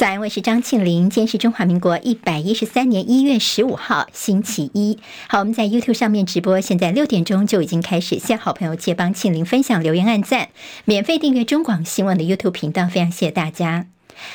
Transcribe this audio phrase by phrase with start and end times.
[0.00, 1.10] 早安，我是张庆玲。
[1.10, 4.98] 今天是中华民国一百一十三年一月十五号，星期一。
[5.28, 8.18] 好，我们在 YouTube 上面直播，现在六点钟就已经开始。
[8.18, 10.48] 谢好朋友借帮庆玲分享、留言、按赞，
[10.86, 13.88] 免费订阅中广新闻的 YouTube 频道，非常谢谢大家。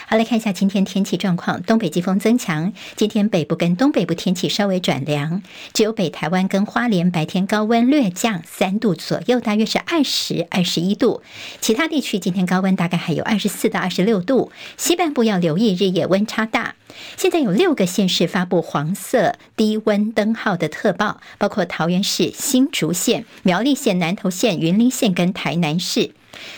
[0.07, 1.61] 好，来看一下今天天气状况。
[1.63, 5.41] 东北季风增强，今天北部跟东北部天气稍微转凉，
[5.73, 11.21] 只有北台湾跟花莲白天高温略降三度左右，大约是二十二十一度。
[11.59, 14.51] 其他地区今天高温大概还有二十四到二十六度。
[14.77, 16.75] 西半部要留意日夜温差大。
[17.17, 26.11] 现在有六个县市发布黄色低温灯号的特报，包括桃园市、新竹县、苗栗县、南投县、云林县跟台南市。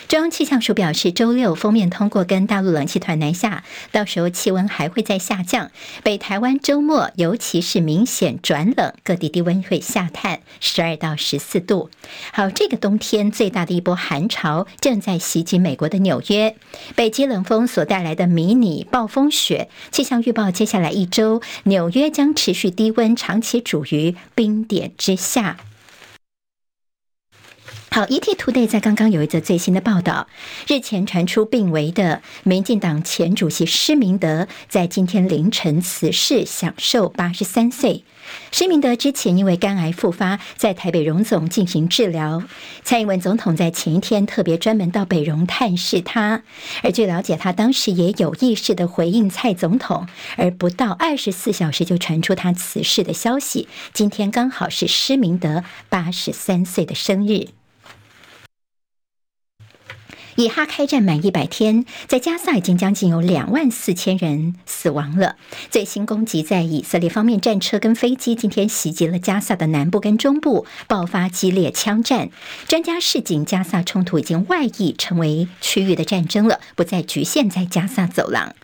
[0.08, 5.70] 中央气象署表示，周六封面通过跟大陆冷气团南下，到时候气温还会再下降。
[6.02, 11.90] 北台湾周末尤其是明显转冷，各地低温会下探十二到十四度。
[12.32, 16.56] 好，这个冬天最大的一波寒潮正在袭击美国的纽约，
[16.94, 19.68] 北极冷锋所带来的迷你暴风雪。
[19.90, 25.58] 气象预报，接下来一周纽约将持续低温，长期处于冰点之下。
[28.06, 30.28] ，ET Today 在刚刚有一则最新的报道，
[30.66, 38.04] 日前传出病危的民进党前主席施明德，在今天凌晨辞世，享寿八十三岁。
[38.52, 42.42] 施明德之前因为肝癌复发，在台北荣总进行治疗。
[42.84, 46.42] 蔡英文总统在前一天特别专门到北荣探视他，
[46.82, 53.66] 而据了解，他当时也有意识的回应蔡总统，而不到二十四小时就传出他辞世的消息。
[53.94, 57.57] 今天刚好是施明德八十三岁的生日。
[60.38, 65.34] 以哈开战满一百天，在加萨已经将近有两万四千人死亡了。
[65.68, 72.30] 最新攻击在以色列方面，战车跟飞机今天袭击了加萨的南部跟中部，爆发激烈枪战。
[72.68, 78.54] 专家示警，加萨冲突已经外溢成为区域的战争了，不再局限在加萨走廊。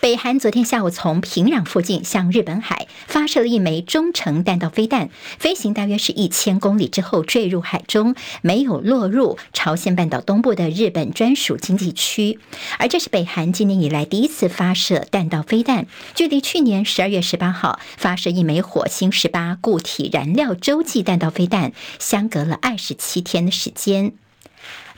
[0.00, 12.38] 北韩昨天下午从平壤附近向日本海发射了一枚中程弹道飞弹，飞行大约是一千公里之后坠入海中，没有落入朝鲜半岛东部的日本专属经济区。
[12.78, 24.12] 而这是北韩今年以来第一次发射弹道飞弹，距离去年十二月十八号发射一枚火星十八固体燃料洲际弹道飞弹相隔了二十七天的时间。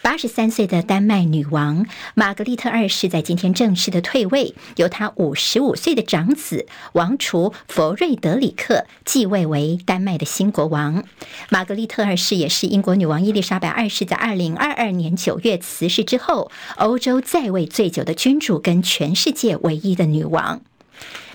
[0.02, 11.04] 八十三岁的丹麦女王玛格丽特二世在今天正式的退位，由她五十五岁的长子王储弗瑞德里克继位为丹麦的新国王。
[11.50, 20.60] 玛格丽特二世也是英国女王伊丽莎白二世在二零二二年九月辞世之后，欧洲在位最久的君主，跟全世界唯一的女王。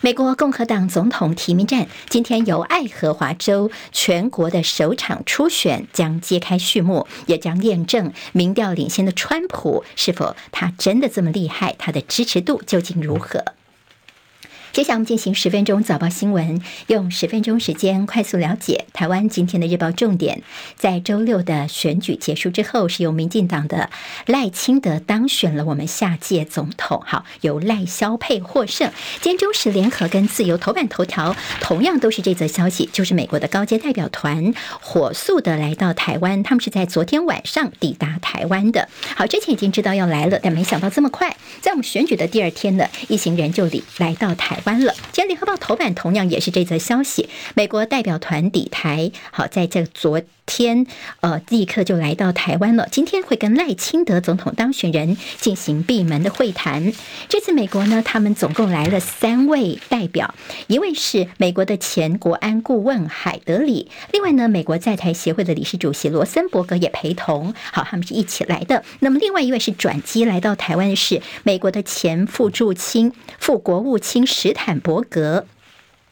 [0.02, 13.44] 美国共和党总统提名战今天由爱荷华州全国的首场初选将揭开序幕，也将验证民调领先的川普是否他真的这么厉害，他的支持度究竟如何？
[14.74, 20.44] 接下来我们进行十分钟早报新闻，用十分钟时间快速了解台湾今天的日报重点。
[20.76, 23.90] 在周六的选举结束之后，是由民进党的
[24.28, 27.02] 赖清德当选了我们下届总统。
[27.06, 28.92] 好，由赖萧配获胜。
[29.20, 38.88] 今天中时联合跟自由头版头条同样都是这则消息，就是美国的高阶代表团火速的来到台湾，他们是在昨天晚上抵达台湾的。
[39.16, 44.84] 好，之前已经知道要来了，但没想到这么快，在我们选举的第二天呢，一行人就里来到台湾。
[44.84, 44.94] 了。
[45.12, 49.12] 今天联合报头版同样也是这则消息，美国代表团抵台。
[49.32, 50.88] 好，在这昨天，
[51.20, 52.88] 呃，立刻就来到台湾了。
[52.92, 56.92] 今天会跟赖清德总统当选人进行闭门的会谈。
[57.30, 60.34] 这次美国呢，他们总共来了三位代表，
[60.66, 67.54] 一位是美国的前国安顾问海德里，另外呢，美国在台协会的理事主席罗森伯格也陪同。
[67.72, 68.84] 好，他们是一起来的。
[69.02, 75.46] 那么另外一位是转机来到台湾的是美国的前副驻青、副国务卿史坦伯格。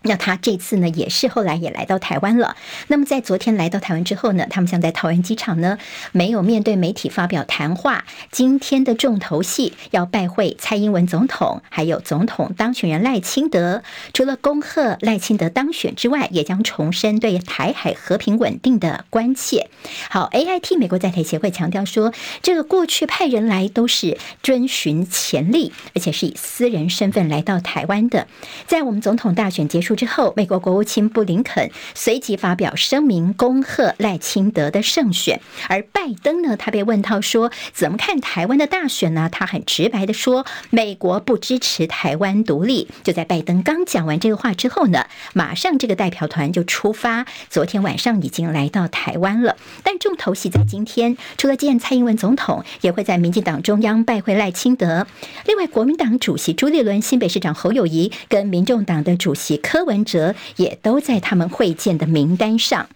[0.08, 2.56] 那他这次呢，也是后来也来到台湾了。
[2.88, 5.78] 那么在昨天来到台湾之后呢，他们想在桃园机场呢，
[6.12, 8.06] 没有面对媒体发表谈话。
[8.32, 13.84] 今天的重头戏要拜会蔡英文总统，还有总统当选人赖清德。
[14.14, 19.70] 除了恭贺赖清德当选之外，也将重申对台海和平稳定的关切。
[20.10, 22.14] 好，AIT 美国在台协会强调说，
[22.44, 28.28] 这个过去派人来都是遵循潜力，而且是以私人身份来到台湾的。
[28.68, 35.40] 在我们总统大选结束之后，美国国务卿布林肯随即发表声明，恭贺赖清德的胜选。
[35.70, 39.30] 而拜登呢，他被问到说怎么看台湾的大选呢？
[39.32, 42.90] 他很直白的说，美国不支持台湾独立。
[43.04, 49.56] 就在拜登刚讲完这个话之后呢，马上这个代表团就出发，昨天晚上已经来到台湾了。
[49.84, 55.08] 但重头戏在今天，除了见蔡英文总统，也会在民进党中央拜会赖清德。
[55.46, 62.90] 另外，国民党主席朱立伦、新北市长侯友谊跟民众党的主席柯文哲也都在他们会见的名单上。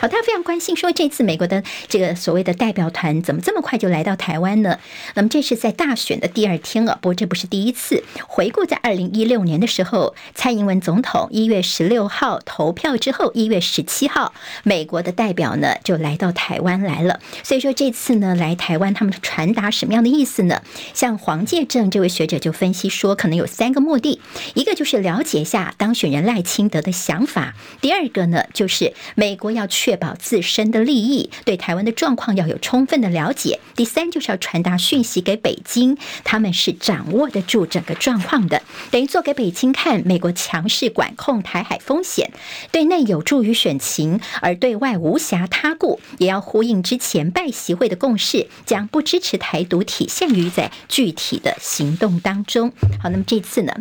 [0.00, 4.78] 好，大家非常关心，说这次美国的这个所谓的代表团怎么这么快就来到台湾呢？
[5.12, 8.02] 那么这是在大选的第二天了，不过这不是第一次。
[8.26, 14.32] 回顾在二零一六年的时候，蔡英文总统一月十六号投票之后，一月十七号，
[14.62, 17.20] 美国的代表呢就来到台湾来了。
[17.42, 20.62] 所以说这次呢来台湾，他们传达什么样的意思呢？
[20.94, 24.18] 像黄介正这位学者就分析说，可能有三个目的：
[24.54, 33.58] 一个就是了解一下当选人赖清德的想法；第二个呢就是美国要确确保自身的利益，对台湾的状况要有充分的了解。
[33.74, 42.30] 第三，就是要传达讯息给北京，他们是掌握得住整个状况的，等于做给北京看，美国强势管控台海风险，
[42.70, 52.72] 对内有助于选情，而对外无暇他顾，也要呼应之前拜习会的共识，将不支持台独体现于在具体的行动当中。
[53.02, 53.74] 好，那么这次呢？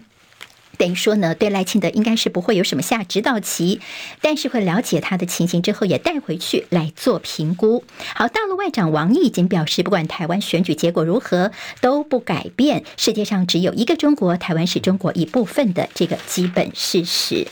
[0.80, 3.82] 等于说呢，对赖清德应该是不会有什么下指导棋，
[4.22, 7.84] 但是会了解他的情形之后，也带回去来做评估。
[8.16, 17.46] 好，大陆外长王毅已经表示，不管台湾选举结果如何，都不改变世界上只有一个中国，台湾是中国一部分的这个基本事实。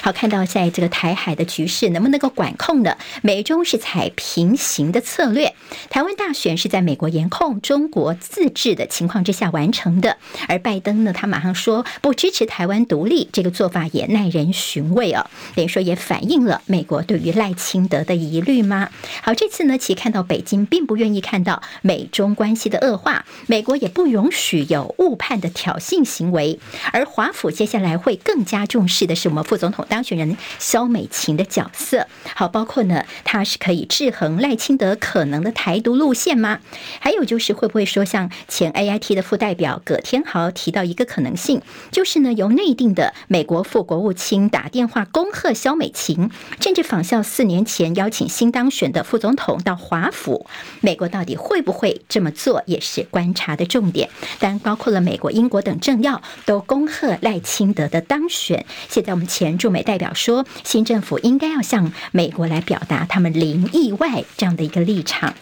[0.00, 2.96] 好，看到在这个台海的局势能不能够管控呢？
[3.20, 5.54] 美中是采平行的策略，
[5.90, 10.16] 台湾大选是在美国严控、中国自治的情况之下完成的，
[10.48, 12.80] 而拜登呢，他马上说不支持台湾湾。
[12.90, 18.88] 独立这个做法也耐人寻味哦，等于说也反映了美国对于赖清德的疑虑吗？
[19.22, 26.58] 好，这次呢，其实看到北京并不愿意看到美中关系的恶化，美国也不允许有误判的挑衅行为，
[26.90, 32.08] 而华府接下来会更加重视的是我们副总统当选人萧美琴的角色。
[32.34, 36.58] 好，包括呢，他是可以制衡赖清德可能的台独路线吗？
[36.98, 41.60] 还有就是会不会说像前 AIT 的副代表葛天豪提到一个可能性，
[41.92, 46.30] 就是呢，由内定的美国副国务卿打电话恭贺萧美琴，
[46.60, 50.46] 甚至仿效四年前邀请新当选的副总统到华府。
[50.82, 54.10] 美国到底会不会这么做，也是观察的重点。
[54.38, 58.66] 当然，包括了美国、英国等政要都恭贺赖清德的当选。
[58.90, 65.32] 现在，我们前驻美代表说，新政府应该要向美国来表达他们零意外这样的一个立场。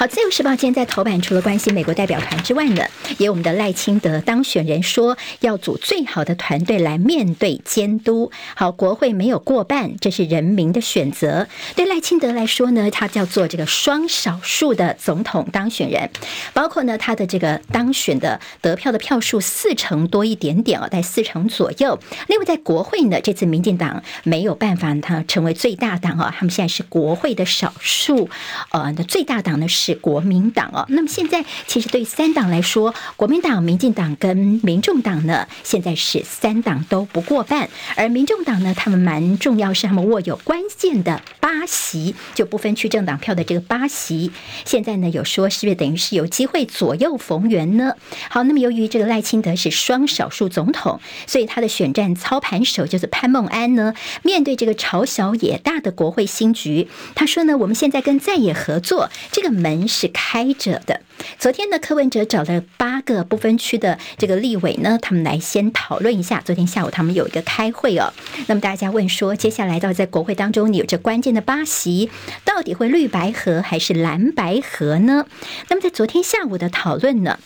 [0.00, 2.82] 好，自由时报今天在头版除了关心美国代表团之外呢，
[3.18, 8.32] 也有我们的赖清德当选人说要组最好的团队来面对监督。
[8.54, 11.48] 好，国会没有过半，这是人民的选择。
[11.76, 16.08] 对赖清德来说呢，他叫做这个双少数的总统当选人，
[16.54, 22.00] 包括呢他的这个当选的得票的票数四成多一点点哦，在四成左右。
[22.26, 28.30] 另外在国会呢，这次民进党没有办法他成为最大党啊，他们现在是国会的少数，
[28.70, 30.00] 呃，那最大党呢是是。
[30.00, 44.32] 国民党哦，那么现在其实对三党来说，国民党、民进党跟民众党呢，现在是三党都不过半，而民众党呢，他们蛮重要，是他们握有关键的八席，就不分区政党票的这个八席，
[44.64, 47.94] 现在呢有说是不是等于是有机会左右逢源呢？
[48.30, 59.79] 好，那么由于这个赖清德是双少数总统，所以他的选战操盘手就是潘孟安呢，面对这个朝小野大的国会新局，他说呢，我们现在跟在野合作，这个门。
[59.86, 61.00] 是开着的。
[61.38, 66.40] 昨天呢，柯文哲找了八个不分区的这个立委呢，他们来先讨论一下。
[66.44, 68.12] 昨天下午他们有一个开会哦。
[68.46, 72.10] 那么大家问说，接下来到在国会当中，你有着关键的八席，
[72.44, 75.26] 到底会绿白合还是蓝白合呢？
[75.68, 77.38] 那么在昨天下午的讨论呢？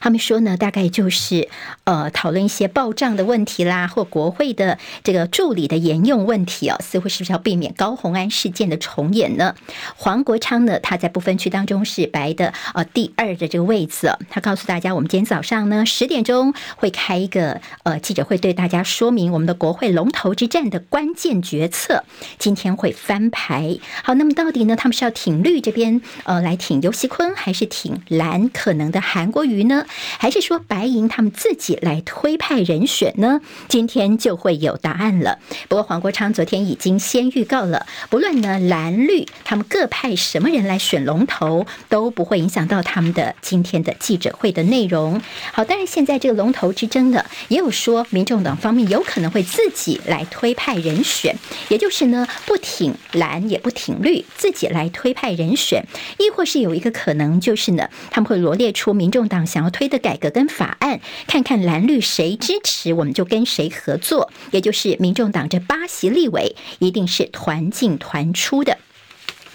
[0.00, 1.48] 他们说呢，大概就是
[1.84, 9.54] 呃讨论一些报账的问题啦，或国会的这个助理的沿用问题哦，似乎是不是要避免高虹安事件的重演呢？
[9.96, 22.04] 黄国昌呢，他在不分区当中是白的呃第二的这个位置，他告诉大家，我们今天早上呢十点钟会开一个呃记者会，对大家说明我们的国会龙头之战的关键决策，
[22.38, 23.78] 今天会翻牌。
[24.02, 29.75] 好，那么到底呢，他们是要挺绿这边呃来挺游锡坤，还是挺蓝可能的韩国瑜呢？
[30.18, 33.40] 还是说白银他们自己来推派人选呢？
[33.68, 35.38] 今天就会有答案了。
[35.68, 45.20] 不过黄国昌昨天已经先预告了，不论呢蓝绿他们各派什么人来选龙头，都不会影响到他们的今天的记者会的内容。
[45.52, 51.36] 好，当然现在这个龙头之争呢，也有说民众党方面有可能会自己来推派人选，
[51.68, 55.84] 也就是呢不挺蓝也不挺绿，自己来推派人选，
[56.18, 68.76] 亦或是有一个可能就是呢，他们会罗列出民众党想要推的改革跟法案，看看蓝绿谁支持，我们就跟谁合作，也就是民众党这八席立委一定是团进团出的。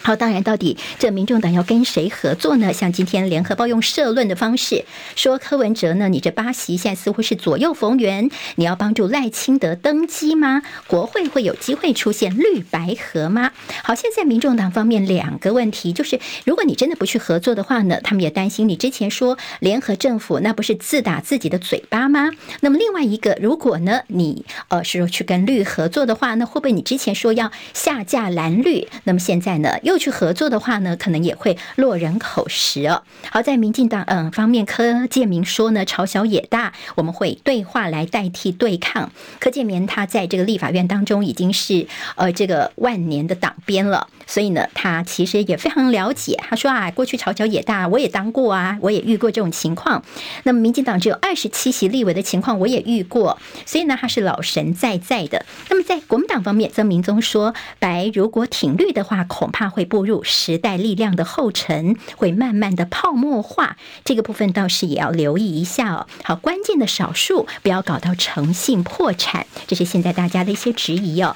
[0.04, 2.74] 好，当然，到底这民众党要跟谁合作呢？
[2.74, 4.84] 像今天联合报用社论的方式
[5.16, 10.64] 说，柯文哲呢，你这八席现在似乎是左右逢源，你要帮助赖清德登基吗？
[10.88, 13.52] 国会会有机会出现绿白合吗？
[13.84, 22.32] 好，现在民众党方面两个问题，就是如果你真的不去合作的话呢，他们也担心你之前说联合政府，那不是自打自己的嘴巴吗？
[22.62, 28.88] 那么另外一个，如果呢你呃是说去跟绿合作的话，那会不会你之前说要下架蓝绿？
[29.04, 33.04] 那么现在呢又又去合作的话呢，可能也会落人口实哦。
[33.30, 39.12] 好，在民进党嗯方面，柯建铭说呢，朝小野大，我们会对话来代替对抗。
[39.40, 46.40] 柯建铭他在这个立法院当中已经是呃这个万年的党鞭了，所以呢，他其实也非常了解。
[46.42, 50.02] 他说啊，过去朝小野大，我也当过啊，我也遇过这种情况。
[50.44, 55.46] 那么民进党只有二十七席立委的情况，我也遇过，所以呢，他是老神在在的。
[55.70, 59.81] 那么在国民党方面，曾明宗说，白如果挺绿的话，恐怕会。
[59.86, 66.08] 步入时代力量的后尘，会慢慢的泡沫化，这个部分倒是也要留意一下哦。
[66.24, 71.36] 好，关键的少数不要搞到诚信破产，这是现在大家的一些质疑哦。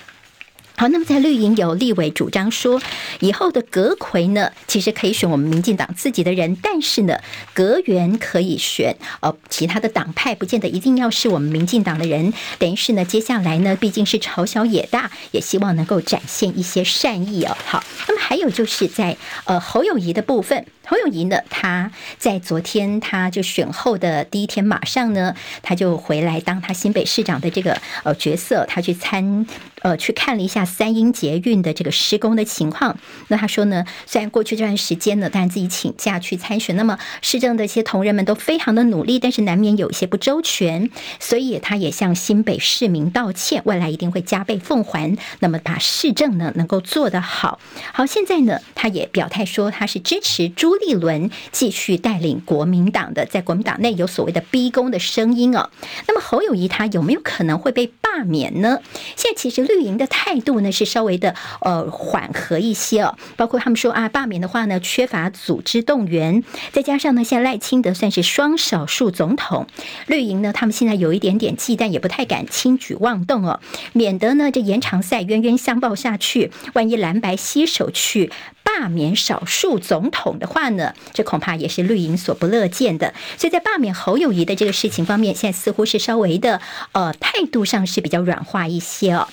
[0.78, 2.82] 好，那么在绿营有立委主张说，
[3.22, 7.18] 以后的阁揆呢，其实可以选我们民进党自己的人，但是呢，
[7.54, 12.34] 阁员可以选呃其他的党派，不见得一定要是我们民进党的人。
[12.60, 17.56] 等于是呢，接下来呢，毕竟是朝小野大，也希望能够展现一些善意哦。
[17.66, 19.16] 好，那么还有就是在
[19.46, 20.66] 呃侯友谊的部分。
[20.88, 29.48] 侯友谊呢，他在昨天他就选后的第一天，马上呢，他就回来当他新北市长的这个呃角色，他去参
[29.86, 32.98] 呃去看了一下三英捷运的这个施工的情况。
[33.28, 40.90] 那他说呢，虽然过去这段时间呢，当然自己请假去参选，那么市政的一些同仁们都非常的努力，但是难免有一些不周全，
[41.20, 45.18] 所以他也向新北市民道歉，未来一定会加倍奉还。
[45.40, 47.60] 那么把市政呢能够做得好。
[47.94, 50.76] 好，现在呢，他也表态说他是支持朱。
[50.76, 55.70] 立伦继续带领国民党的，在国民党内有所谓的逼宫的声音哦。
[56.06, 58.82] 那么侯友谊他有没有可能会被罢免呢？
[59.16, 69.68] 现在其实绿绿营的态度呢是稍微的呃缓和一些哦，包括他们说啊，罢免的话呢缺乏组织动员，再加上呢现在赖清德算是双少数总统，
[70.08, 73.60] 绿营呢他们现在有一点点忌惮，也不太敢轻举妄动哦，
[73.92, 78.32] 免得呢这延长赛冤冤相报下去，万一蓝白携手去。
[78.64, 83.14] 罢免少数总统的话呢，这恐怕也是绿营所不乐见的。
[83.38, 86.60] 所以在罢免侯友谊的这个事情方面，现在似乎是稍微的
[86.92, 89.28] 呃态度上是比较软化一些哦。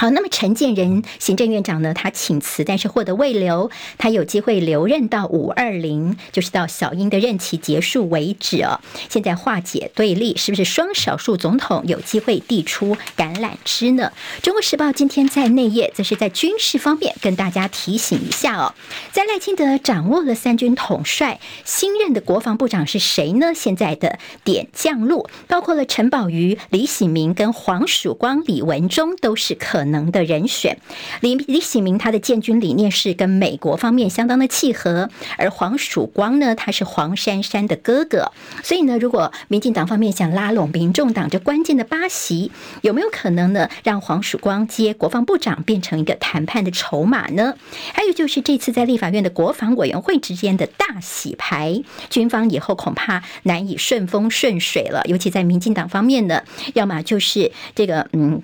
[0.00, 8.78] 好，那么陈建仁行政院长呢，他请辞，但是获得未留，他有机会留任到五二零，就是到小英的任期结束为止哦。
[9.08, 14.12] 现在化解对立，是不是双少数总统有机会递出橄榄枝呢？
[14.40, 18.74] 中国时报今天在内页则是在军事方面跟大家提醒一下哦，
[19.10, 23.52] 在赖清德掌握了三军统帅，新任的国防部长是谁呢？
[23.52, 30.08] 现在的点将录包括了陈宝瑜、李喜明跟黄曙光、李文忠都是可能。
[30.10, 30.78] 的人选，
[31.20, 47.54] 李李喜明他的建军理念是跟美国方面相当的契合，而黄曙光呢，他是黄珊珊的哥哥，所以呢，如果民进党方面想拉拢民众党这关键的八席，有没有可能呢，让黄曙光接国防部长变成一个谈判的筹码呢？
[47.92, 56.42] 还有就是这次在立法院的国防委员会之间的大洗牌，军方以后恐怕难以顺风顺水了，尤其在民进党方面呢，
[56.72, 58.42] 要么就是这个嗯。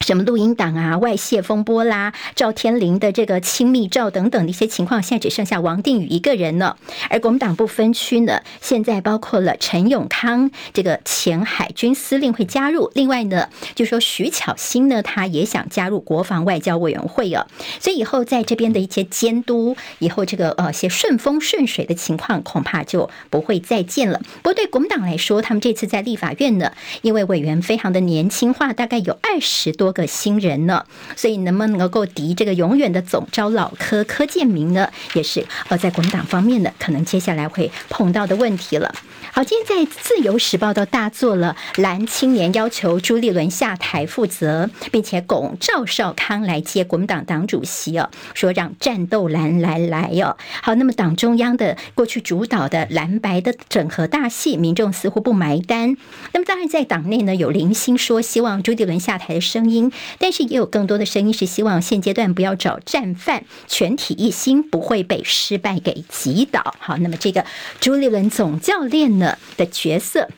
[0.00, 6.78] 什么录音档啊、外泄风波啦、赵天麟的这个亲密照等等的一些情况，现在只剩下王定宇一个人了。
[7.10, 17.46] 而国民党不分区呢，现在包括了陈永康这个前海军司令会加入，另外呢，就说徐巧芯呢，他也想加入国防外交委员会啊。
[17.80, 24.20] 所以以后在这边的一些监督，以后这个呃些顺风顺水的情况，恐怕就不会再见了。
[24.42, 29.87] 不过对国民党来说，他们这次在立法院呢，因为委员非常的年轻化，大概有二十多。
[29.88, 30.84] 多个新人呢，
[31.16, 38.94] 所以能不能够敌这个永远的总招老柯柯建铭呢，也是呃在国民党方面呢，可能接下来会碰到的问题了。
[39.32, 50.36] 好，今天在《自由时报》都大做了蓝青年要求朱立伦下台负责，并且拱赵少康来接国民党党主席哦，说让战斗蓝来来哦。
[50.62, 55.96] 好，那么党中央的过去主导的蓝白的整合大戏，民众似乎不买单。
[56.32, 59.77] 那么当然在党内呢，有零星说希望朱立伦下台的声音，
[60.18, 66.74] 但是也有更多的声音是希望现阶段不要找战犯，全体一心，不会被失败给击倒。
[66.78, 67.44] 好，那么这个
[67.80, 70.28] 朱立伦总教练呢的角色。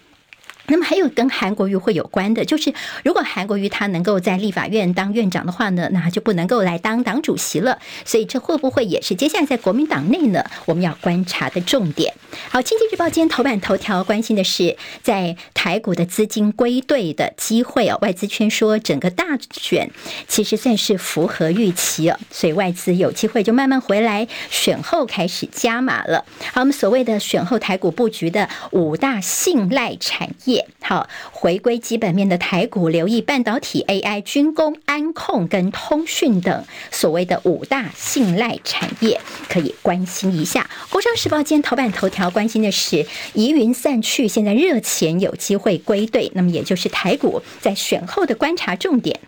[0.71, 2.73] 那么还有跟韩国瑜会有关的，就是
[3.05, 7.79] 如果韩国瑜他能够在立法院当院长的话呢，那就不能够来当党主席了。
[8.05, 12.15] 所以这会不会也是接下来在国民党内呢，我们要观察的重点？
[12.49, 17.99] 好，《经济日报》今天头版头条关心的是在台股的资金归队的机会哦。
[18.01, 19.91] 外资圈说整个大选
[20.29, 26.25] 其实算是符合预期哦，所以外资有机会就慢慢回来，选后开始加码了。
[26.53, 30.60] 好，我们所谓的选后台股布局的五大信赖产业。
[30.81, 40.69] 好，回归基本面的台股，留意半导体、AI、军工、安控跟通讯等所谓的五大信赖产业，可以关心一下。
[40.93, 49.21] 《工商时报》今天头版头条关心的是疑云散去，现在热钱有机会归队，那么也就是台股在选后的观察重点。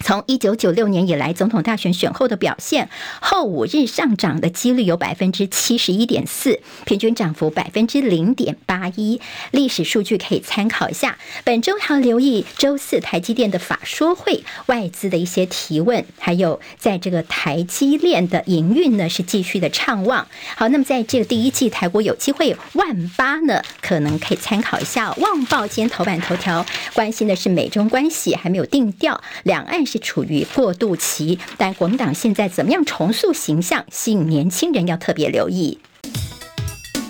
[0.00, 9.20] 从一九九六年以来，总统大选选后的表现，后五日上涨的几率有百分之七十一点四，平均涨幅百分之零点八一，
[9.52, 11.16] 历史数据可以参考一下。
[11.44, 20.28] 本周还要留意周四台积电的法说会，外资的一些提问，还有在这个台积链的营运呢是继续的畅旺。
[20.56, 25.12] 好，那么在这个第一季台股有机会万八呢，可能可以参考一下。
[25.14, 29.85] 旺报今天头版头条关心的是美中关系还没有定调，两岸。
[29.86, 35.78] 是处于过渡期，但国民党现在怎么样重塑形象，吸引年轻人要特别留意。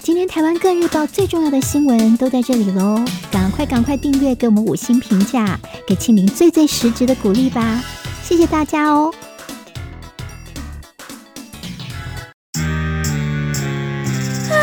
[0.02, 7.82] 今天台湾各日报最重要的新闻都在这里喽，赶快赶快订阅，给我们五星评价，给庆铃最最实质的鼓励吧，
[8.22, 9.12] 谢谢大家哦。
[14.48, 14.54] 啊，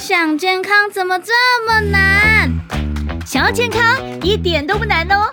[0.00, 1.32] 想健康怎么这
[1.68, 2.52] 么难？
[3.24, 5.32] 想要健康一点都不难哦，